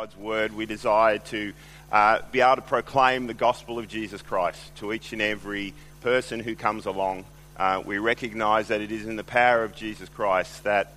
[0.00, 1.52] God's word, we desire to
[1.92, 6.40] uh, be able to proclaim the gospel of Jesus Christ to each and every person
[6.40, 7.26] who comes along.
[7.58, 10.94] Uh, we recognize that it is in the power of Jesus Christ that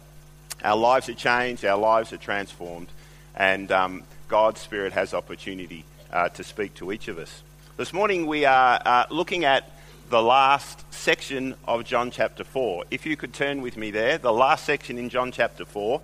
[0.64, 2.88] our lives are changed, our lives are transformed,
[3.36, 7.44] and um, God's Spirit has opportunity uh, to speak to each of us.
[7.76, 9.70] This morning we are uh, looking at
[10.12, 12.86] the last section of John chapter 4.
[12.90, 16.00] If you could turn with me there, the last section in John chapter 4.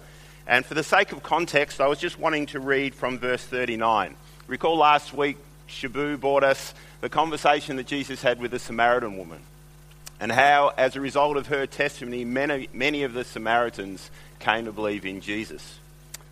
[0.48, 4.16] And for the sake of context, I was just wanting to read from verse 39.
[4.48, 9.40] Recall last week, Shabu brought us the conversation that Jesus had with the Samaritan woman,
[10.20, 14.72] and how, as a result of her testimony, many, many of the Samaritans came to
[14.72, 15.80] believe in Jesus.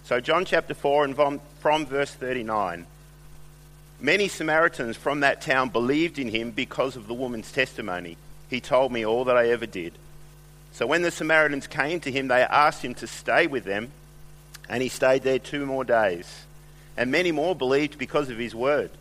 [0.03, 2.85] So, John chapter 4, and from, from verse 39.
[3.99, 8.15] Many Samaritans from that town believed in him because of the woman's testimony.
[8.49, 9.93] He told me all that I ever did.
[10.77, 13.91] So when the Samaritans came to him, they asked him to stay with them
[14.69, 16.45] and he stayed there two more days.
[16.95, 18.91] And many more believed because of his word.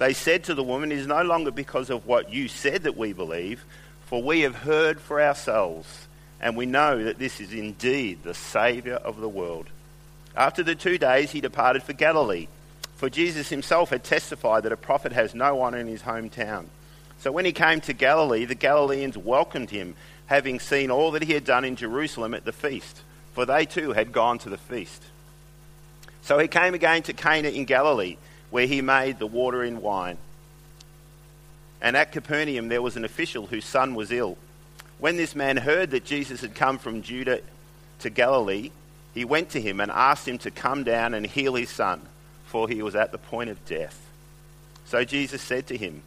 [0.00, 2.96] They said to the woman, It is no longer because of what you said that
[2.96, 3.64] we believe,
[4.06, 6.08] for we have heard for ourselves,
[6.40, 9.68] and we know that this is indeed the Saviour of the world.
[10.36, 12.48] After the two days, he departed for Galilee,
[12.96, 16.64] for Jesus himself had testified that a prophet has no honour in his hometown.
[17.20, 19.94] So when he came to Galilee, the Galileans welcomed him,
[20.30, 23.90] having seen all that he had done in Jerusalem at the feast, for they too
[23.90, 25.02] had gone to the feast.
[26.22, 28.16] So he came again to Cana in Galilee,
[28.50, 30.18] where he made the water in wine.
[31.82, 34.38] And at Capernaum there was an official whose son was ill.
[35.00, 37.40] When this man heard that Jesus had come from Judea
[37.98, 38.70] to Galilee,
[39.12, 42.02] he went to him and asked him to come down and heal his son,
[42.46, 43.98] for he was at the point of death.
[44.84, 46.02] So Jesus said to him,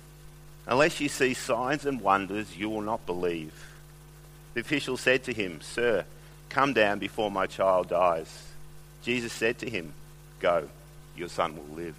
[0.66, 3.73] Unless you see signs and wonders, you will not believe.
[4.54, 6.06] The official said to him, Sir,
[6.50, 8.52] come down before my child dies.
[9.02, 9.94] Jesus said to him,
[10.40, 10.70] Go,
[11.16, 11.96] your son will live.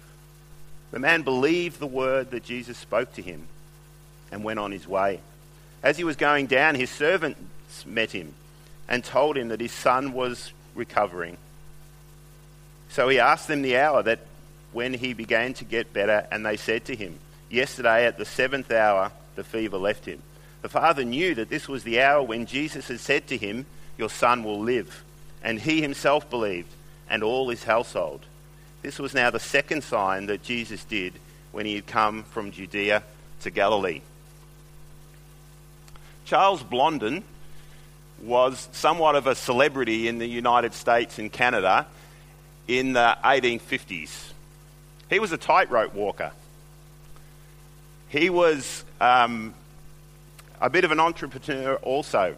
[0.91, 3.47] The man believed the word that Jesus spoke to him
[4.31, 5.19] and went on his way.
[5.83, 8.33] As he was going down, his servants met him
[8.87, 11.37] and told him that his son was recovering.
[12.89, 14.19] So he asked them the hour that
[14.71, 18.71] when he began to get better, and they said to him, Yesterday at the seventh
[18.71, 20.21] hour, the fever left him.
[20.65, 23.67] The father knew that this was the hour when Jesus had said to him,
[23.99, 25.03] Your son will live.
[25.43, 26.73] And he himself believed,
[27.07, 28.21] and all his household.
[28.81, 31.13] This was now the second sign that Jesus did
[31.51, 33.03] when he had come from Judea
[33.41, 34.01] to Galilee.
[36.25, 37.23] Charles Blondin
[38.23, 41.85] was somewhat of a celebrity in the United States and Canada
[42.67, 44.31] in the 1850s.
[45.11, 46.31] He was a tightrope walker.
[48.09, 49.53] He was um,
[50.65, 52.35] a bit of an entrepreneur also.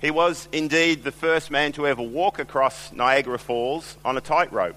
[0.00, 4.76] He was indeed the first man to ever walk across Niagara Falls on a tightrope.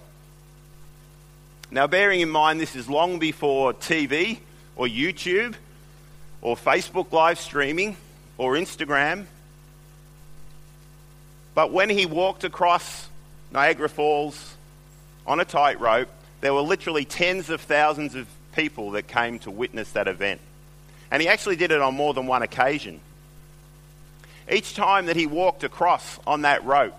[1.70, 4.40] Now, bearing in mind this is long before TV
[4.76, 5.54] or YouTube
[6.42, 7.96] or Facebook live streaming
[8.40, 9.28] or Instagram.
[11.54, 13.10] But when he walked across
[13.52, 14.56] Niagara Falls
[15.28, 16.10] on a tightrope,
[16.42, 20.42] there were literally tens of thousands of people that came to witness that event.
[21.12, 23.00] And he actually did it on more than one occasion.
[24.52, 26.98] Each time that he walked across on that rope,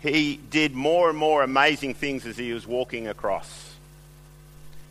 [0.00, 3.72] he did more and more amazing things as he was walking across.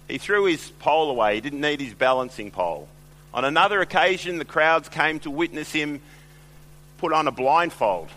[0.07, 2.87] He threw his pole away, he didn't need his balancing pole.
[3.33, 6.01] On another occasion, the crowds came to witness him
[6.97, 8.09] put on a blindfold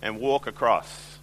[0.00, 1.18] and walk across.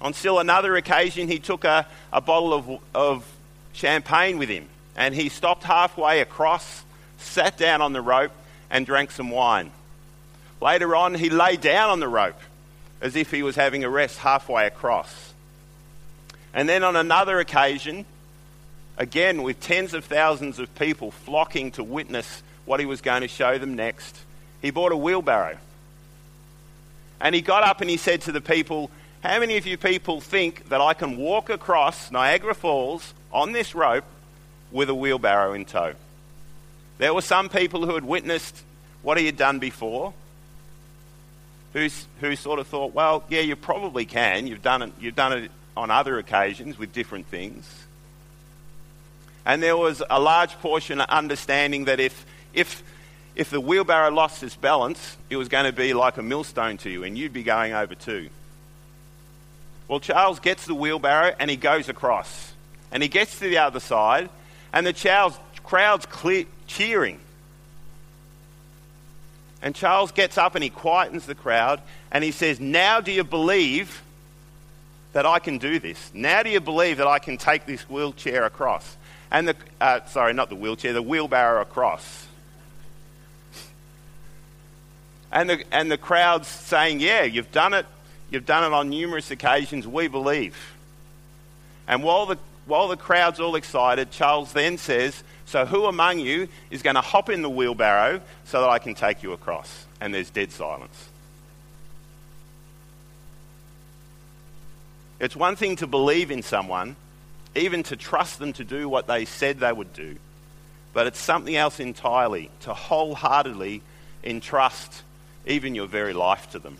[0.00, 3.32] On still another occasion, he took a, a bottle of, of
[3.72, 4.68] champagne with him
[4.98, 6.82] and he stopped halfway across,
[7.18, 8.32] sat down on the rope,
[8.68, 9.70] and drank some wine.
[10.60, 12.40] Later on, he lay down on the rope
[13.00, 15.32] as if he was having a rest halfway across.
[16.52, 18.06] And then on another occasion,
[18.96, 23.28] again with tens of thousands of people flocking to witness what he was going to
[23.28, 24.18] show them next,
[24.60, 25.58] he bought a wheelbarrow.
[27.20, 28.90] And he got up and he said to the people,
[29.22, 33.76] How many of you people think that I can walk across Niagara Falls on this
[33.76, 34.04] rope
[34.70, 35.94] with a wheelbarrow in tow?
[36.98, 38.62] There were some people who had witnessed
[39.02, 40.12] what he had done before,
[41.72, 41.88] who
[42.34, 44.46] sort of thought, well, yeah, you probably can.
[44.46, 47.84] You've done it, you've done it on other occasions with different things.
[49.46, 52.82] And there was a large portion of understanding that if, if,
[53.36, 56.90] if the wheelbarrow lost its balance, it was going to be like a millstone to
[56.90, 58.28] you, and you'd be going over too.
[59.86, 62.52] Well, Charles gets the wheelbarrow and he goes across.
[62.90, 64.28] And he gets to the other side,
[64.72, 67.20] and the crowd's clear, cheering.
[69.60, 71.80] And Charles gets up and he quietens the crowd
[72.12, 74.02] and he says, Now do you believe
[75.12, 76.10] that I can do this?
[76.14, 78.96] Now do you believe that I can take this wheelchair across?
[79.30, 82.26] And the, uh, sorry, not the wheelchair, the wheelbarrow across.
[85.30, 87.86] And the, and the crowd's saying, Yeah, you've done it.
[88.30, 89.86] You've done it on numerous occasions.
[89.86, 90.56] We believe.
[91.86, 92.38] And while the,
[92.68, 97.00] while the crowd's all excited, Charles then says, So who among you is going to
[97.00, 99.86] hop in the wheelbarrow so that I can take you across?
[100.00, 101.08] And there's dead silence.
[105.18, 106.94] It's one thing to believe in someone,
[107.56, 110.16] even to trust them to do what they said they would do,
[110.92, 113.82] but it's something else entirely to wholeheartedly
[114.22, 115.02] entrust
[115.46, 116.76] even your very life to them.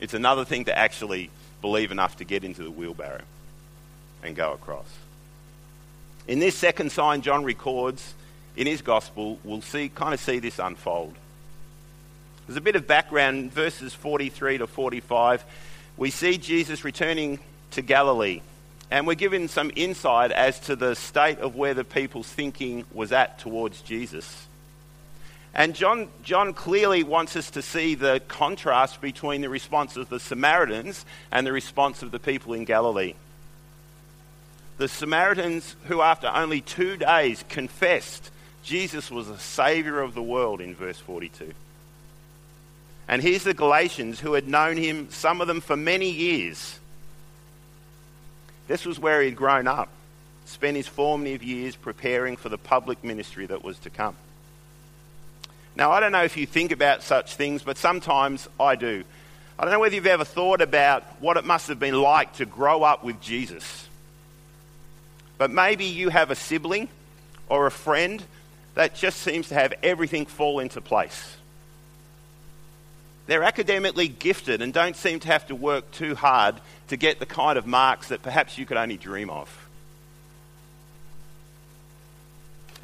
[0.00, 1.30] It's another thing to actually
[1.62, 3.22] believe enough to get into the wheelbarrow
[4.22, 4.86] and go across.
[6.26, 8.14] In this second sign John records
[8.56, 11.14] in his gospel, we'll see kind of see this unfold.
[12.46, 15.44] There's a bit of background, verses 43 to 45.
[15.96, 17.40] We see Jesus returning
[17.72, 18.40] to Galilee,
[18.90, 23.12] and we're given some insight as to the state of where the people's thinking was
[23.12, 24.46] at towards Jesus.
[25.54, 30.20] And John, John clearly wants us to see the contrast between the response of the
[30.20, 33.14] Samaritans and the response of the people in Galilee.
[34.78, 38.30] The Samaritans, who after only two days confessed
[38.62, 41.52] Jesus was the Saviour of the world in verse 42.
[43.08, 46.78] And here's the Galileans who had known him, some of them for many years.
[48.68, 49.88] This was where he'd grown up,
[50.44, 54.14] spent his formative years preparing for the public ministry that was to come.
[55.74, 59.02] Now, I don't know if you think about such things, but sometimes I do.
[59.58, 62.46] I don't know whether you've ever thought about what it must have been like to
[62.46, 63.87] grow up with Jesus.
[65.38, 66.88] But maybe you have a sibling
[67.48, 68.22] or a friend
[68.74, 71.36] that just seems to have everything fall into place.
[73.26, 76.56] They're academically gifted and don't seem to have to work too hard
[76.88, 79.68] to get the kind of marks that perhaps you could only dream of.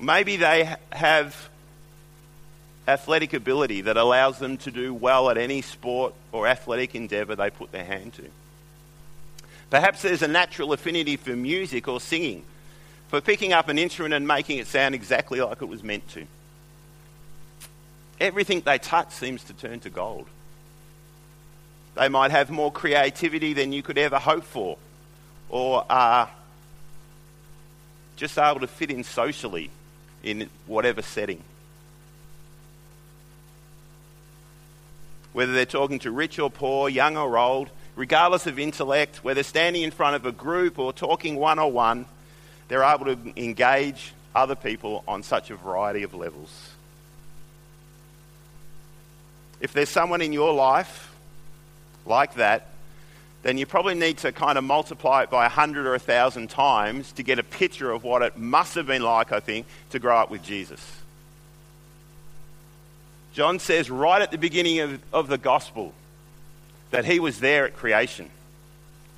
[0.01, 1.49] Maybe they have
[2.87, 7.51] athletic ability that allows them to do well at any sport or athletic endeavour they
[7.51, 8.25] put their hand to.
[9.71, 12.45] Perhaps there's a natural affinity for music or singing,
[13.09, 16.27] for picking up an instrument and making it sound exactly like it was meant to.
[18.21, 20.27] Everything they touch seems to turn to gold.
[21.97, 24.79] They might have more creativity than you could ever hope for,
[25.49, 26.31] or are
[28.17, 29.71] just able to fit in socially
[30.23, 31.43] in whatever setting.
[35.35, 39.83] whether they're talking to rich or poor, young or old, regardless of intellect, whether standing
[39.83, 42.07] in front of a group or talking one on one,
[42.69, 46.71] they're able to engage other people on such a variety of levels.
[49.61, 51.15] If there's someone in your life
[52.05, 52.69] like that,
[53.43, 56.51] then you probably need to kind of multiply it by a hundred or a thousand
[56.51, 59.99] times to get a picture of what it must have been like, I think, to
[59.99, 60.81] grow up with Jesus.
[63.35, 65.93] John says right at the beginning of, of the gospel
[66.91, 68.31] that he was there at creation.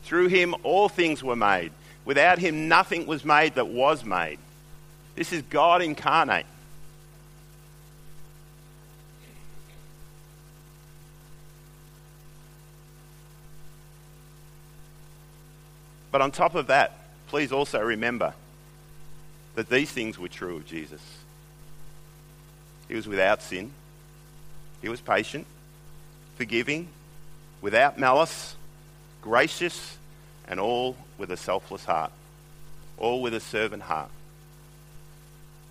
[0.04, 1.72] Through him, all things were made.
[2.04, 4.38] Without him, nothing was made that was made.
[5.16, 6.46] This is God incarnate.
[16.12, 16.92] But on top of that,
[17.26, 18.32] please also remember
[19.54, 21.02] that these things were true of Jesus.
[22.88, 23.72] He was without sin.
[24.80, 25.46] He was patient,
[26.36, 26.88] forgiving,
[27.60, 28.56] without malice,
[29.22, 29.96] gracious,
[30.48, 32.12] and all with a selfless heart,
[32.98, 34.10] all with a servant heart.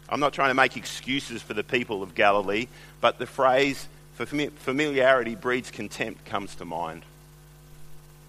[0.08, 2.68] I'm not trying to make excuses for the people of Galilee,
[3.02, 7.04] but the phrase for familiarity breeds contempt comes to mind.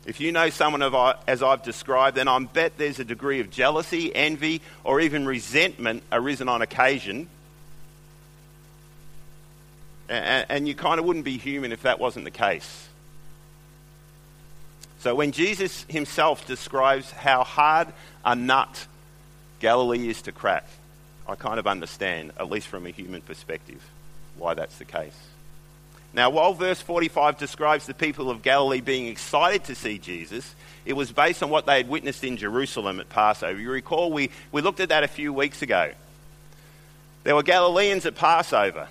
[0.07, 0.95] If you know someone of,
[1.27, 6.05] as I've described, then I bet there's a degree of jealousy, envy, or even resentment
[6.13, 7.29] arisen on occasion
[10.09, 12.86] and, and you kind of wouldn't be human if that wasn't the case.
[15.07, 17.87] So when Jesus himself describes how hard
[18.25, 18.89] a nut
[19.61, 20.67] Galilee is to crack,
[21.29, 23.81] I kind of understand, at least from a human perspective,
[24.37, 25.17] why that's the case.
[26.13, 30.95] Now, while verse 45 describes the people of Galilee being excited to see Jesus, it
[30.95, 33.61] was based on what they had witnessed in Jerusalem at Passover.
[33.61, 35.93] You recall we, we looked at that a few weeks ago.
[37.23, 38.89] There were Galileans at Passover.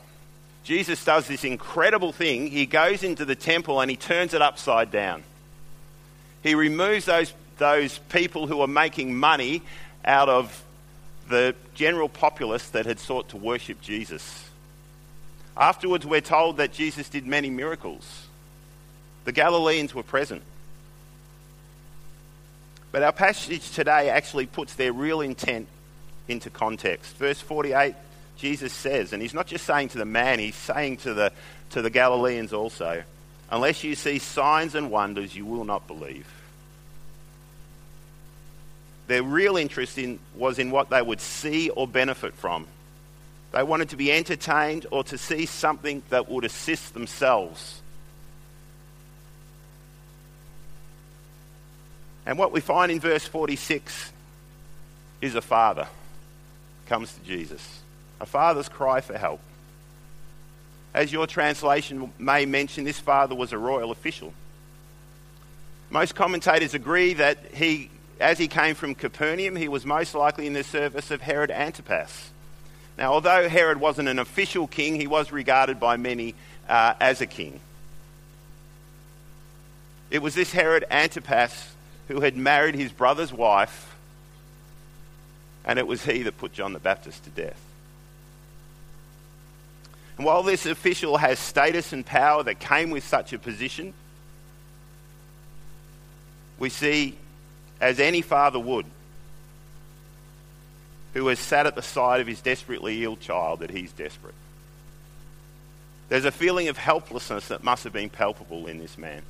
[0.63, 2.48] Jesus does this incredible thing.
[2.48, 5.22] He goes into the temple and he turns it upside down.
[6.45, 9.63] He removes those, those people who are making money
[10.05, 10.63] out of
[11.27, 14.47] the general populace that had sought to worship Jesus.
[15.57, 18.27] Afterwards, we're told that Jesus did many miracles.
[19.23, 20.43] The Galileans were present.
[22.91, 25.67] But our passage today actually puts their real intent
[26.27, 27.15] into context.
[27.15, 27.95] Verse 48,
[28.37, 31.31] Jesus says, and he's not just saying to the man, he's saying to the,
[31.71, 33.01] to the Galileans also,
[33.49, 36.27] unless you see signs and wonders, you will not believe.
[39.07, 42.67] Their real interest in, was in what they would see or benefit from.
[43.51, 47.81] They wanted to be entertained or to see something that would assist themselves.
[52.25, 54.12] And what we find in verse 46
[55.21, 55.88] is a father
[56.88, 57.81] comes to Jesus.
[58.19, 59.39] A father's cry for help.
[60.93, 64.33] As your translation may mention, this father was a royal official.
[65.89, 70.53] Most commentators agree that he, as he came from Capernaum, he was most likely in
[70.53, 72.31] the service of Herod Antipas.
[72.98, 76.34] Now, although Herod wasn't an official king, he was regarded by many
[76.69, 77.60] uh, as a king.
[80.10, 81.74] It was this Herod Antipas
[82.07, 83.95] who had married his brother's wife,
[85.65, 87.60] and it was he that put John the Baptist to death.
[90.17, 93.93] And while this official has status and power that came with such a position,
[96.57, 97.17] we see,
[97.86, 98.88] as any father would,
[101.13, 104.34] who has sat at the side of his desperately ill child, that he's desperate.
[106.10, 109.22] There's a feeling of helplessness that must have been palpable in this man.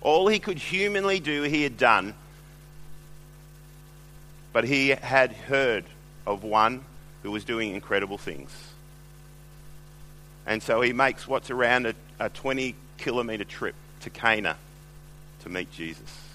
[0.00, 2.14] All he could humanly do, he had done.
[4.54, 5.84] But he had heard
[6.26, 6.86] of one
[7.22, 8.50] who was doing incredible things.
[10.46, 14.56] And so he makes what's around a, a 20 kilometre trip to Cana
[15.40, 16.25] to meet Jesus.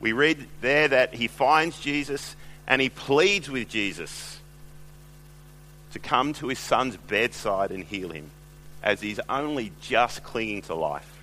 [0.00, 2.36] We read there that he finds Jesus
[2.66, 4.38] and he pleads with Jesus
[5.92, 8.30] to come to his son's bedside and heal him
[8.82, 11.18] as he's only just clinging to life.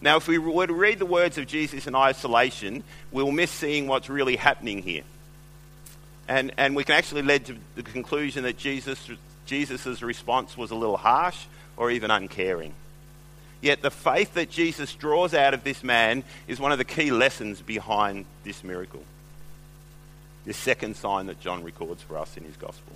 [0.00, 3.86] Now, if we were to read the words of Jesus in isolation, we'll miss seeing
[3.86, 5.04] what's really happening here.
[6.26, 9.08] And, and we can actually lead to the conclusion that Jesus'
[9.46, 11.46] Jesus' response was a little harsh
[11.76, 12.74] or even uncaring.
[13.64, 17.10] Yet the faith that Jesus draws out of this man is one of the key
[17.10, 19.02] lessons behind this miracle.
[20.44, 22.92] This second sign that John records for us in his gospel.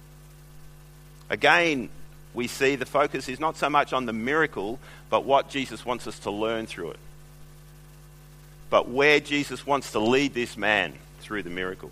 [1.30, 1.88] Again,
[2.34, 6.06] we see the focus is not so much on the miracle, but what Jesus wants
[6.06, 7.00] us to learn through it.
[8.68, 11.90] But where Jesus wants to lead this man through the miracle.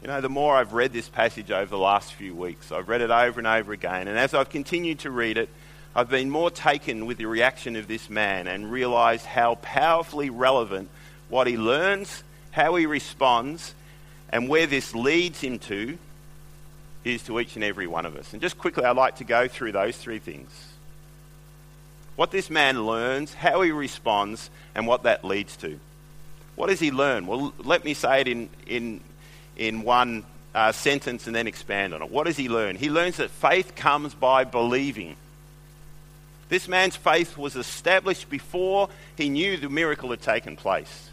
[0.00, 3.02] You know, the more I've read this passage over the last few weeks, I've read
[3.02, 5.48] it over and over again, and as I've continued to read it,
[5.94, 10.88] I've been more taken with the reaction of this man and realized how powerfully relevant
[11.28, 13.74] what he learns, how he responds,
[14.30, 15.98] and where this leads him to
[17.04, 18.32] is to each and every one of us.
[18.32, 20.50] And just quickly, I'd like to go through those three things
[22.16, 25.78] what this man learns, how he responds, and what that leads to.
[26.56, 27.26] What does he learn?
[27.26, 29.00] Well, let me say it in, in,
[29.56, 32.10] in one uh, sentence and then expand on it.
[32.10, 32.76] What does he learn?
[32.76, 35.16] He learns that faith comes by believing.
[36.52, 41.08] This man's faith was established before he knew the miracle had taken place.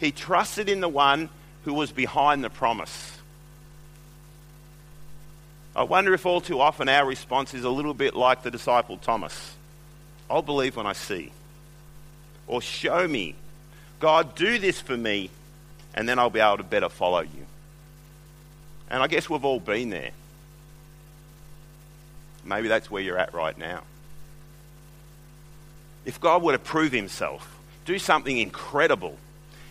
[0.00, 1.28] He trusted in the one
[1.66, 3.18] who was behind the promise.
[5.76, 8.96] I wonder if all too often our response is a little bit like the disciple
[8.96, 9.54] Thomas
[10.30, 11.30] I'll believe when I see.
[12.46, 13.34] Or show me.
[14.00, 15.28] God, do this for me,
[15.94, 17.46] and then I'll be able to better follow you.
[18.88, 20.12] And I guess we've all been there.
[22.44, 23.82] Maybe that's where you're at right now.
[26.04, 29.16] If God were to prove himself, do something incredible,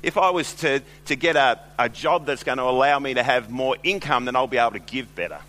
[0.02, 3.24] if I was to, to get a, a job that's going to allow me to
[3.24, 5.40] have more income, then I'll be able to give better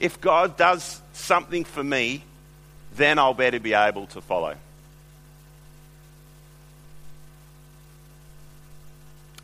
[0.00, 2.24] if God does something for me,
[2.96, 4.56] then I'll better be able to follow.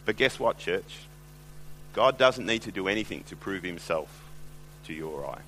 [0.06, 1.00] But guess what, church?
[1.92, 4.08] God doesn't need to do anything to prove himself
[4.86, 5.38] to you or I.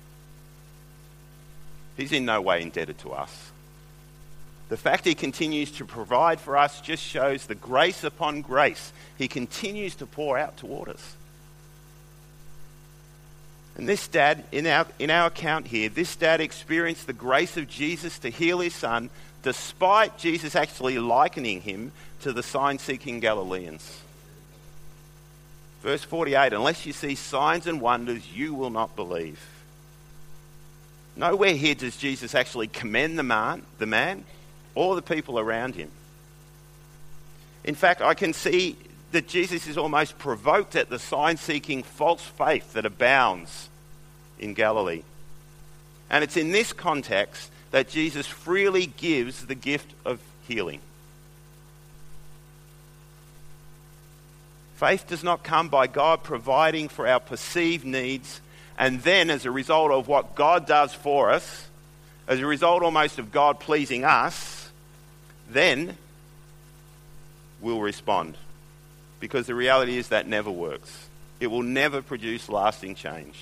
[1.99, 3.51] He's in no way indebted to us.
[4.69, 9.27] The fact he continues to provide for us just shows the grace upon grace he
[9.27, 11.15] continues to pour out toward us.
[13.75, 17.67] And this dad, in our, in our account here, this dad experienced the grace of
[17.67, 19.09] Jesus to heal his son,
[19.43, 21.91] despite Jesus actually likening him
[22.21, 24.01] to the sign seeking Galileans.
[25.81, 29.58] Verse 48 Unless you see signs and wonders, you will not believe.
[31.15, 34.23] Nowhere here does Jesus actually commend the man, the man
[34.75, 35.91] or the people around him.
[37.63, 38.77] In fact, I can see
[39.11, 43.69] that Jesus is almost provoked at the sign seeking false faith that abounds
[44.39, 45.03] in Galilee.
[46.09, 50.79] And it's in this context that Jesus freely gives the gift of healing.
[54.75, 58.39] Faith does not come by God providing for our perceived needs,
[58.79, 61.67] and then, as a result of what God does for us,
[62.29, 64.71] as a result almost of God pleasing us,
[65.49, 65.97] then
[67.59, 68.37] we'll respond.
[69.19, 71.09] Because the reality is that never works.
[71.41, 73.37] It will never produce lasting change.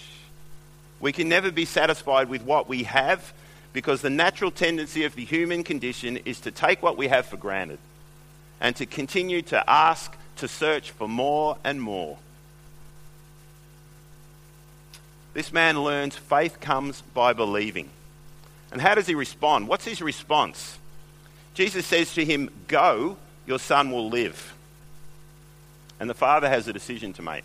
[1.00, 3.32] We can never be satisfied with what we have
[3.74, 7.38] because the natural tendency of the human condition is to take what we have for
[7.38, 7.77] granted
[8.60, 12.17] and to continue to ask to search for more and more.
[15.38, 17.91] This man learns faith comes by believing.
[18.72, 19.67] And how does he respond?
[19.67, 20.79] What's his response?
[21.53, 24.56] Jesus says to him, Go, your son will live.
[26.00, 27.44] And the father has a decision to make.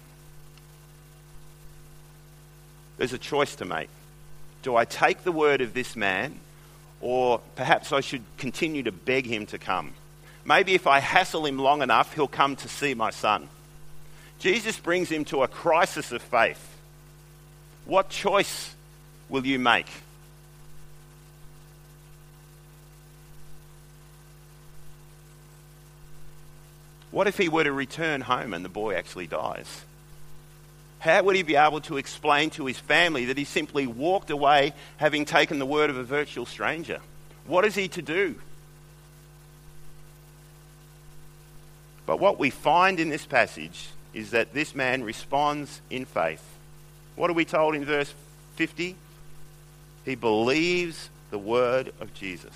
[2.97, 3.91] There's a choice to make.
[4.63, 6.41] Do I take the word of this man,
[7.03, 9.93] or perhaps I should continue to beg him to come?
[10.47, 13.51] Maybe if I hassle him long enough, he'll come to see my son.
[14.39, 16.72] Jesus brings him to a crisis of faith.
[17.85, 18.75] What choice
[19.29, 19.89] will you make?
[27.11, 29.83] What if he were to return home and the boy actually dies?
[30.99, 34.73] How would he be able to explain to his family that he simply walked away
[34.97, 37.01] having taken the word of a virtual stranger?
[37.47, 38.37] What is he to do?
[42.07, 46.52] But what we find in this passage is that this man responds in faith.
[47.17, 48.13] What are we told in verse
[48.57, 48.97] 50?
[50.05, 52.55] He believes the word of Jesus.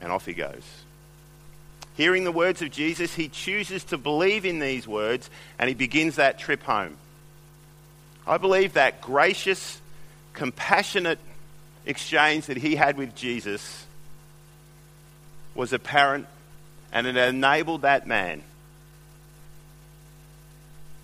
[0.00, 0.62] And off he goes.
[1.96, 6.16] Hearing the words of Jesus, he chooses to believe in these words and he begins
[6.16, 6.96] that trip home.
[8.26, 9.80] I believe that gracious,
[10.34, 11.18] compassionate
[11.86, 13.86] exchange that he had with Jesus
[15.54, 16.26] was apparent
[16.92, 18.42] and it enabled that man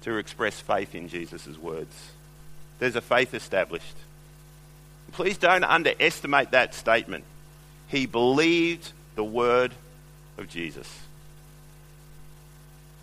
[0.02, 1.94] to express faith in Jesus' words.
[2.78, 3.96] There's a faith established.
[5.12, 7.24] Please don't underestimate that statement.
[7.88, 9.72] He believed the word
[10.38, 10.88] of Jesus.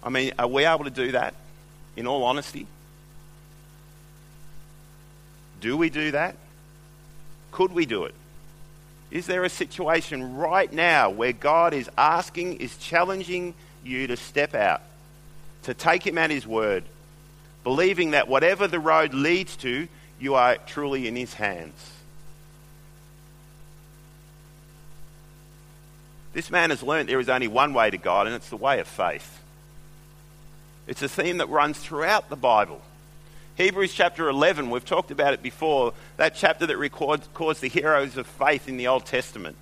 [0.03, 1.35] I mean, are we able to do that
[1.95, 2.65] in all honesty?
[5.62, 6.35] Do we do that?
[7.51, 8.15] Could we do it?
[9.12, 14.53] Is there a situation right now where God is asking, is challenging you to step
[14.55, 14.81] out,
[15.63, 16.84] to take Him at His word,
[17.63, 19.88] believing that whatever the road leads to,
[20.19, 21.91] you are truly in His hands?
[26.34, 28.80] This man has learned there is only one way to God, and it's the way
[28.80, 29.41] of faith.
[30.88, 32.82] It's a theme that runs throughout the Bible.
[33.58, 38.15] Hebrews chapter 11, we've talked about it before, that chapter that records, records the heroes
[38.15, 39.58] of faith in the Old Testament.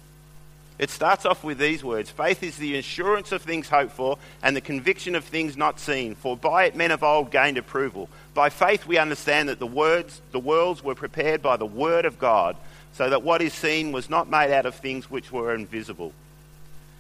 [0.79, 4.55] It starts off with these words Faith is the assurance of things hoped for and
[4.55, 8.09] the conviction of things not seen, for by it men of old gained approval.
[8.33, 12.19] By faith we understand that the, words, the worlds were prepared by the word of
[12.19, 12.55] God,
[12.93, 16.13] so that what is seen was not made out of things which were invisible.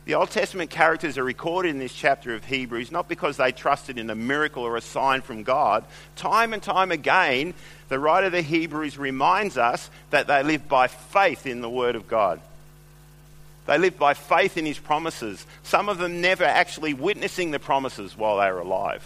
[0.05, 3.97] The Old Testament characters are recorded in this chapter of Hebrews not because they trusted
[3.99, 5.83] in a miracle or a sign from God.
[6.15, 7.53] Time and time again,
[7.89, 11.97] the writer of the Hebrews reminds us that they lived by faith in the Word
[11.97, 12.39] of God.
[13.67, 18.17] They lived by faith in His promises, some of them never actually witnessing the promises
[18.17, 19.03] while they were alive.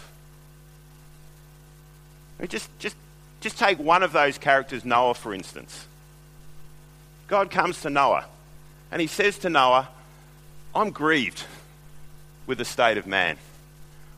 [2.48, 2.96] Just, just,
[3.40, 5.86] just take one of those characters, Noah, for instance.
[7.28, 8.24] God comes to Noah
[8.90, 9.88] and he says to Noah,
[10.74, 11.44] I'm grieved
[12.46, 13.36] with the state of man.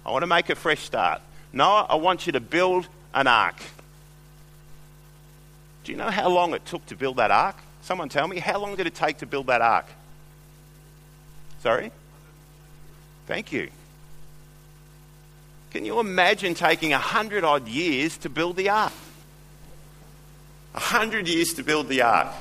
[0.07, 1.21] I want to make a fresh start.
[1.53, 3.61] Noah, I want you to build an ark.
[5.85, 7.57] Do you know how long it took to build that ark?
[7.83, 9.87] Someone tell me, how long did it take to build that ark?
[11.65, 11.91] Sorry?
[13.27, 13.71] Thank you.
[15.71, 18.93] Can you imagine taking a hundred odd years to build the ark?
[20.75, 22.35] A hundred years to build the ark.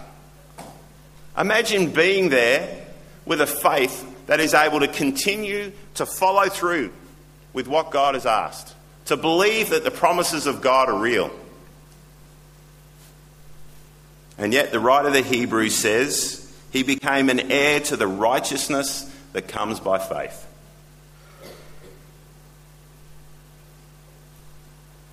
[1.37, 2.85] Imagine being there
[3.23, 6.91] with a faith that is able to continue to follow through
[7.53, 11.31] with what God has asked, to believe that the promises of God are real.
[14.37, 19.11] And yet, the writer of the Hebrews says he became an heir to the righteousness
[19.33, 20.47] that comes by faith.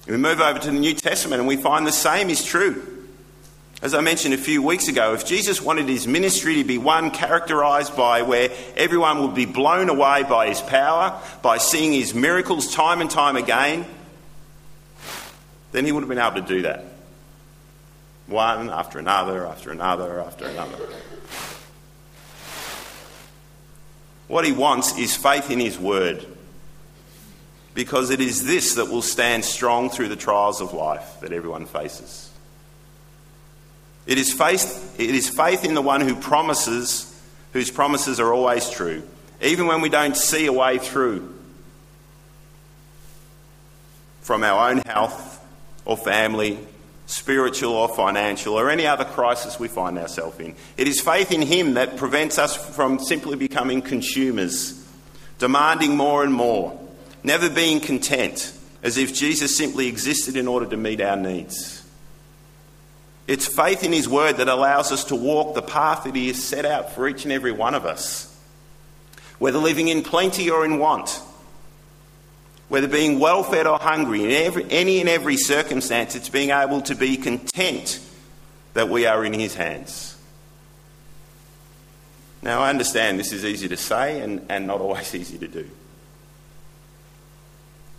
[0.07, 3.07] We move over to the New Testament and we find the same is true.
[3.83, 7.11] As I mentioned a few weeks ago, if Jesus wanted his ministry to be one
[7.11, 12.75] characterized by where everyone would be blown away by his power, by seeing his miracles
[12.75, 13.87] time and time again,
[15.73, 16.85] then he would have been able to do that.
[18.27, 20.77] One after another, after another, after another.
[24.31, 26.25] What he wants is faith in his word.
[27.75, 31.67] Because it is this that will stand strong through the trials of life that everyone
[31.67, 32.31] faces.
[34.07, 37.13] It is faith, it is faith in the one who promises,
[37.53, 39.03] whose promises are always true,
[39.43, 41.35] even when we don't see a way through
[44.21, 45.45] from our own health
[45.85, 46.57] or family,
[47.11, 50.55] spiritual or financial, or any other crisis we find ourselves in.
[50.77, 54.87] It is faith in Him that prevents us from simply becoming consumers,
[55.41, 56.79] demanding more and more,
[57.25, 58.53] never being content,
[58.85, 61.85] as if Jesus simply existed in order to meet our needs.
[63.27, 66.43] It's faith in His Word that allows us to walk the path that He has
[66.43, 68.33] set out for each and every one of us,
[69.41, 71.21] whether living in plenty or in want
[72.71, 76.81] whether being well fed or hungry, in every, any and every circumstance, it's being able
[76.83, 78.01] to be content
[78.75, 80.17] that we are in His hands.
[82.43, 85.69] Now, I understand this is easy to say and, and not always easy to do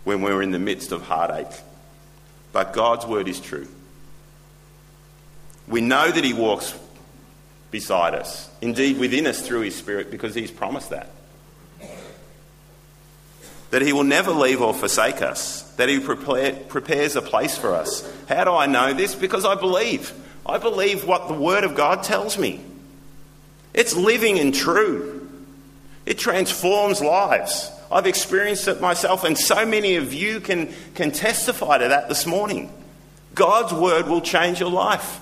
[0.04, 1.60] when we're in the midst of heartache.
[2.52, 3.68] But God's word is true.
[5.68, 6.76] We know that He walks
[7.70, 11.10] beside us, indeed within us through His Spirit, because He's promised that
[13.72, 17.74] that He will never leave or forsake us, that He prepare, prepares a place for
[17.74, 18.06] us.
[18.28, 19.14] How do I know this?
[19.14, 20.12] Because I believe.
[20.44, 22.60] I believe what the Word of God tells me.
[23.72, 25.26] It's living and true,
[26.04, 27.70] it transforms lives.
[27.90, 32.26] I've experienced it myself, and so many of you can, can testify to that this
[32.26, 32.70] morning.
[33.34, 35.18] God's Word will change your life.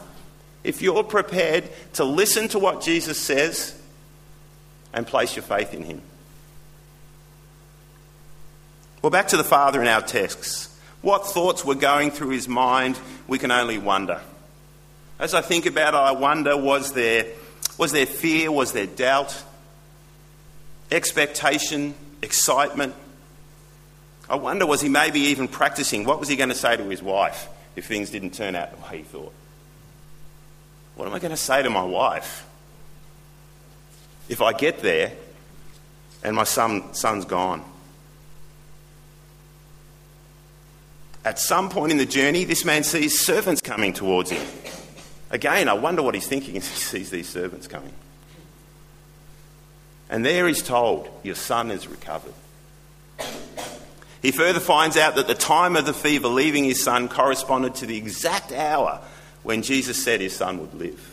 [0.64, 3.80] If you're prepared to listen to what Jesus says
[4.92, 6.02] and place your faith in Him.
[9.02, 10.68] Well, back to the father in our texts.
[11.00, 14.20] What thoughts were going through his mind, we can only wonder.
[15.18, 17.26] As I think about it, I wonder was there,
[17.78, 19.42] was there fear, was there doubt,
[20.90, 22.94] expectation, excitement?
[24.28, 26.04] I wonder was he maybe even practicing?
[26.04, 28.82] What was he going to say to his wife if things didn't turn out the
[28.82, 29.32] way he thought?
[30.94, 32.46] What am I going to say to my wife
[34.28, 35.12] if I get there
[36.22, 37.64] and my son, son's gone?
[41.24, 44.46] At some point in the journey, this man sees servants coming towards him.
[45.30, 47.92] Again, I wonder what he's thinking as he sees these servants coming.
[50.08, 52.34] And there he's told, Your son is recovered.
[54.22, 57.86] He further finds out that the time of the fever leaving his son corresponded to
[57.86, 59.00] the exact hour
[59.42, 61.06] when Jesus said his son would live.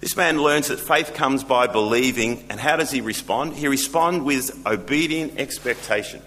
[0.00, 3.54] This man learns that faith comes by believing, and how does he respond?
[3.54, 6.20] He responds with obedient expectation.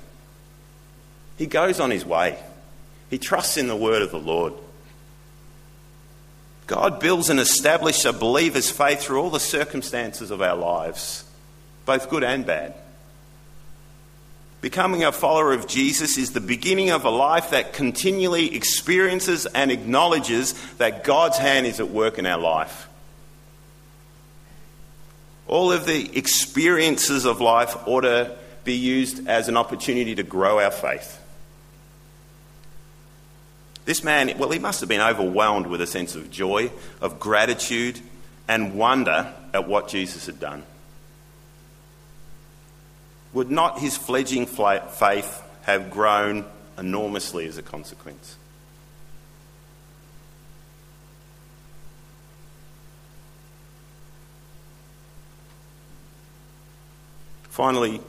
[1.39, 2.38] He goes on his way.
[3.10, 4.54] He trusts in the word of the Lord.
[6.67, 11.23] God builds and establishes a believer's faith through all the circumstances of our lives,
[11.86, 12.75] both good and bad.
[14.60, 19.71] Becoming a follower of Jesus is the beginning of a life that continually experiences and
[19.71, 22.89] acknowledges that God's hand is at work in our life.
[25.47, 30.60] All of the experiences of life ought to be used as an opportunity to grow
[30.60, 31.18] our faith.
[33.89, 36.71] This man, well, he must have been overwhelmed with a sense of joy,
[37.02, 37.99] of gratitude,
[38.47, 40.62] and wonder at what Jesus had done.
[43.34, 46.45] Would not his fledgling faith have grown
[46.78, 48.38] enormously as a consequence?
[57.49, 57.99] Finally,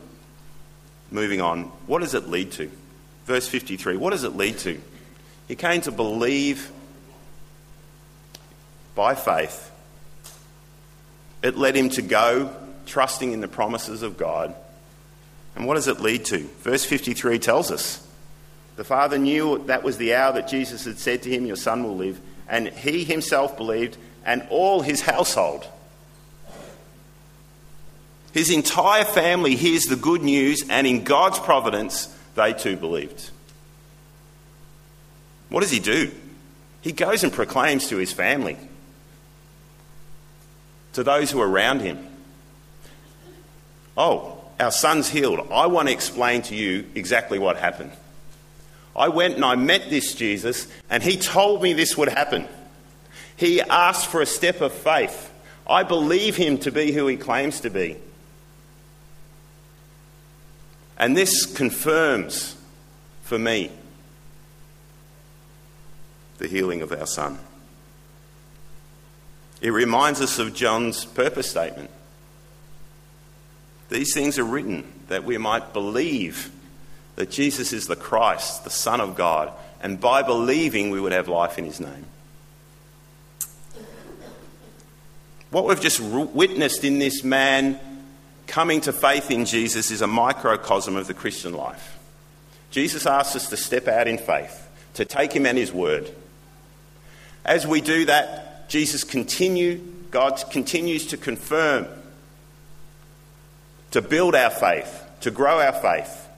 [1.10, 2.70] moving on, what does it lead to?
[3.24, 4.78] Verse 53 what does it lead to?
[5.50, 6.70] He came to believe
[8.94, 9.72] by faith.
[11.42, 12.54] It led him to go
[12.86, 14.54] trusting in the promises of God.
[15.56, 16.38] And what does it lead to?
[16.60, 18.06] Verse 53 tells us
[18.76, 21.82] the father knew that was the hour that Jesus had said to him, Your son
[21.82, 22.20] will live.
[22.48, 25.66] And he himself believed, and all his household.
[28.32, 33.30] His entire family hears the good news, and in God's providence, they too believed.
[35.50, 36.10] What does he do?
[36.80, 38.56] He goes and proclaims to his family,
[40.94, 42.06] to those who are around him,
[43.96, 45.48] Oh, our son's healed.
[45.52, 47.92] I want to explain to you exactly what happened.
[48.96, 52.48] I went and I met this Jesus, and he told me this would happen.
[53.36, 55.30] He asked for a step of faith.
[55.66, 57.96] I believe him to be who he claims to be.
[60.98, 62.56] And this confirms
[63.22, 63.70] for me
[66.40, 67.38] the healing of our son.
[69.60, 71.90] It reminds us of John's purpose statement.
[73.90, 76.50] These things are written that we might believe
[77.16, 81.28] that Jesus is the Christ, the Son of God, and by believing we would have
[81.28, 82.06] life in his name.
[85.50, 87.78] What we've just witnessed in this man
[88.46, 91.98] coming to faith in Jesus is a microcosm of the Christian life.
[92.70, 96.10] Jesus asks us to step out in faith, to take him at his word.
[97.44, 99.78] As we do that, Jesus continue,
[100.10, 101.86] God continues to confirm,
[103.90, 106.28] to build our faith, to grow our faith.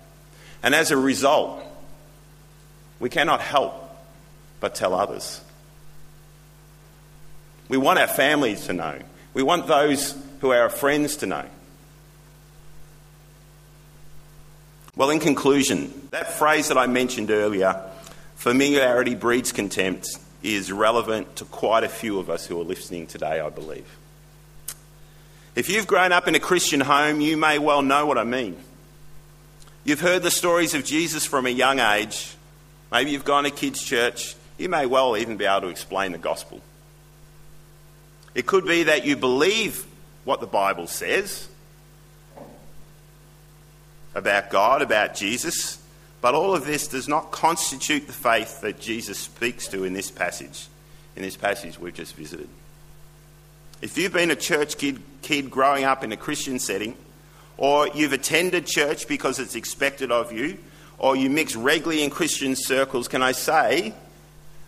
[0.63, 1.63] And as a result,
[3.01, 3.75] we cannot help
[4.61, 5.41] but tell others.
[7.69, 8.99] We want our families to know.
[9.35, 11.45] We want those who are our friends to know.
[14.95, 17.81] Well, in conclusion, that phrase that I mentioned earlier,
[18.37, 20.07] familiarity breeds contempt,
[20.43, 23.87] is relevant to quite a few of us who are listening today, I believe.
[25.55, 28.57] If you've grown up in a Christian home, you may well know what I mean.
[29.85, 32.35] You've heard the stories of Jesus from a young age.
[32.91, 34.35] Maybe you've gone to kids' church.
[34.57, 36.61] You may well even be able to explain the gospel.
[38.35, 39.87] It could be that you believe
[40.25, 41.49] what the Bible says
[44.15, 45.82] about God, about Jesus,
[46.23, 50.11] but all of this does not constitute the faith that Jesus speaks to in this
[50.11, 50.69] passage,
[51.17, 52.49] in this passage we've just visited.
[53.83, 56.97] If you've been a church kid, kid growing up in a Christian setting,
[57.59, 60.59] or you've attended church because it's expected of you,
[60.97, 63.93] or you mix regularly in Christian circles, can I say,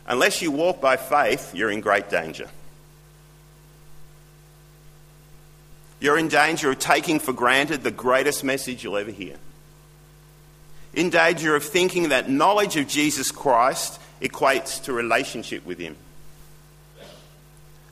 [0.09, 2.51] unless you walk by faith, you're in great danger.
[6.01, 9.37] You're in danger of taking for granted the greatest message you'll ever hear.
[10.95, 15.97] In danger of thinking that knowledge of Jesus Christ equates to relationship with Him.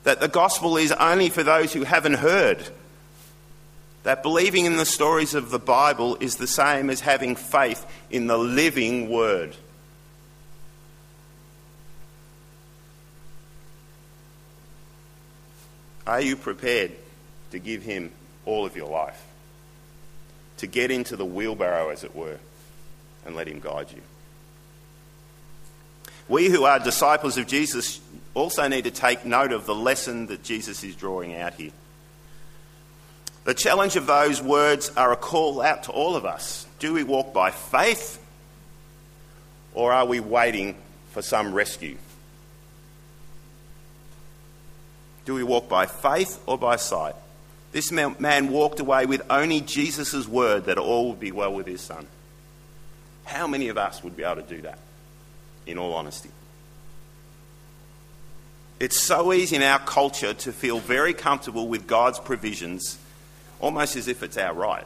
[0.03, 2.63] That the gospel is only for those who haven't heard.
[4.03, 8.27] That believing in the stories of the Bible is the same as having faith in
[8.27, 9.55] the living Word.
[16.05, 16.91] Are you prepared
[17.51, 18.11] to give Him
[18.45, 19.21] all of your life.
[20.57, 22.37] To get into the wheelbarrow, as it were,
[23.25, 24.01] and let Him guide you.
[26.27, 27.99] We who are disciples of Jesus
[28.33, 31.71] also need to take note of the lesson that Jesus is drawing out here.
[33.43, 36.65] The challenge of those words are a call out to all of us.
[36.79, 38.19] Do we walk by faith
[39.73, 40.75] or are we waiting
[41.11, 41.97] for some rescue?
[45.25, 47.15] Do we walk by faith or by sight?
[47.73, 51.81] This man walked away with only Jesus' word that all would be well with his
[51.81, 52.07] son.
[53.25, 54.79] How many of us would be able to do that,
[55.65, 56.29] in all honesty?
[58.79, 62.97] It's so easy in our culture to feel very comfortable with God's provisions,
[63.59, 64.85] almost as if it's our right.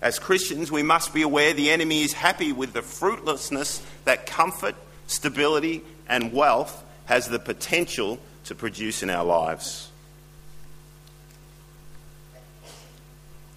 [0.00, 4.76] As Christians, we must be aware the enemy is happy with the fruitlessness that comfort,
[5.08, 9.90] stability, and wealth has the potential to produce in our lives.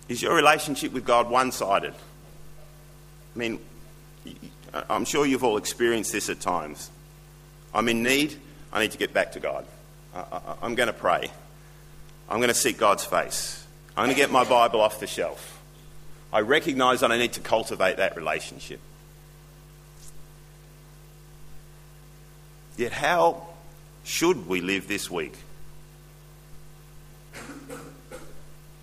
[0.10, 1.94] Is your relationship with God one sided?
[3.36, 3.60] I mean,
[4.90, 6.90] I'm sure you've all experienced this at times.
[7.74, 8.38] I'm in need,
[8.72, 9.66] I need to get back to God.
[10.14, 11.32] I, am going to pray.
[12.30, 13.66] I'm going to seek God's face.
[13.96, 15.60] I'm going to get my Bible off the shelf.
[16.34, 18.80] I recognize that I need to cultivate that relationship.
[22.78, 23.48] Yet, how
[24.04, 25.38] should we live this week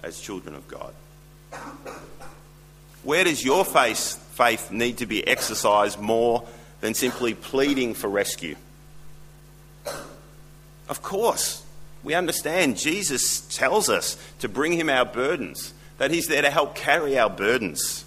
[0.03, 0.95] as children of God?
[3.03, 6.47] Where does your faith, faith need to be exercised more
[6.81, 8.55] than simply pleading for rescue?
[10.89, 11.65] Of course,
[12.05, 16.77] we understand Jesus tells us to bring him our burdens, that he's there to help
[16.77, 18.05] carry our burdens.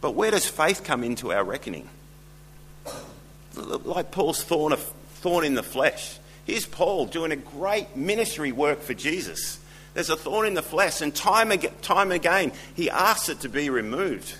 [0.00, 1.90] But where does faith come into our reckoning?
[3.54, 4.80] Like Paul's thorn, of,
[5.16, 6.18] thorn in the flesh.
[6.46, 9.58] Here's Paul doing a great ministry work for Jesus.
[9.94, 11.52] There's a thorn in the flesh, and time,
[11.82, 14.34] time again, he asks it to be removed.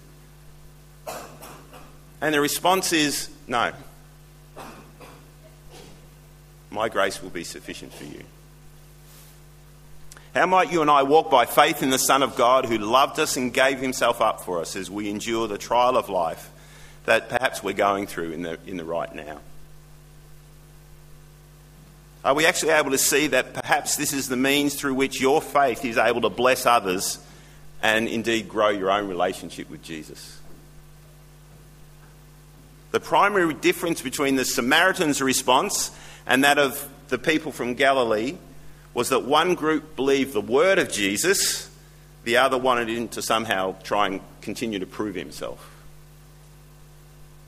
[2.21, 3.73] And the response is no.
[6.71, 8.25] My grace will be sufficient for you.
[10.35, 13.19] How might you and I walk by faith in the Son of God who loved
[13.19, 16.51] us and gave himself up for us as we endure the trial of life
[17.05, 19.41] that perhaps we're going through in the, in the right now?
[22.25, 25.43] Are we actually able to see that perhaps this is the means through which your
[25.43, 27.19] faith is able to bless others
[27.83, 30.41] and indeed grow your own relationship with Jesus?
[32.93, 35.91] The primary difference between the Samaritan's response
[36.27, 38.37] and that of the people from Galilee
[38.95, 41.71] was that one group believed the word of Jesus,
[42.25, 45.69] the other wanted him to somehow try and continue to prove himself.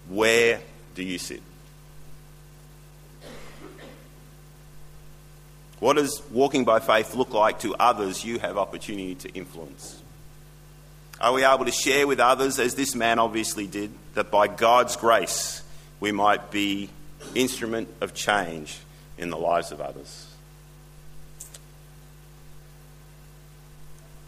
[0.08, 0.60] Where
[0.94, 1.42] do you sit?
[5.84, 10.00] What does walking by faith look like to others you have opportunity to influence?
[11.20, 14.96] Are we able to share with others, as this man obviously did, that by God's
[14.96, 15.62] grace
[16.00, 16.88] we might be
[17.34, 18.78] instrument of change
[19.18, 20.26] in the lives of others?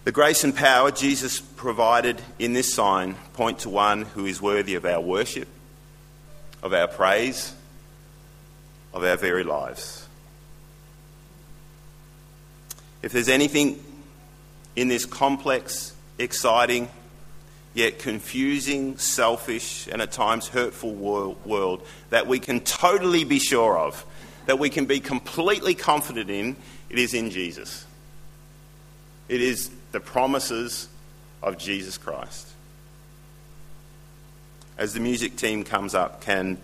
[0.05, 4.75] The grace and power Jesus provided in this sign point to one who is worthy
[4.75, 5.49] of our worship,
[6.63, 7.55] of our praise,
[8.93, 10.06] of our very lives.
[13.07, 13.81] If there's anything
[14.75, 16.89] in this complex, exciting,
[17.73, 24.05] yet confusing, selfish, and at times hurtful world that we can totally be sure of,
[24.47, 26.57] that we can be completely confident in,
[26.91, 27.87] it is in Jesus.
[29.29, 30.89] It is the promises
[31.45, 32.49] of Jesus Christ.
[34.77, 36.59] As the music team comes up, can,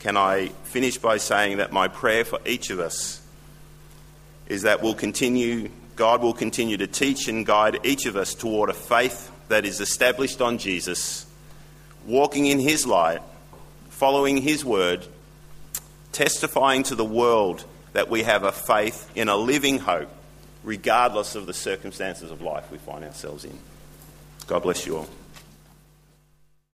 [0.00, 3.22] can I finish by saying that my prayer for each of us
[4.48, 8.70] is that we'll continue, God will continue to teach and guide each of us toward
[8.70, 11.26] a faith that is established on Jesus,
[12.06, 13.20] walking in His light,
[13.90, 15.06] following His word,
[16.12, 20.10] testifying to the world that we have a faith in a living hope
[20.64, 23.58] regardless of the circumstances of life we find ourselves in.
[24.46, 25.08] God bless you all.